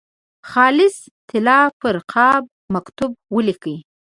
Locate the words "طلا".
1.29-1.59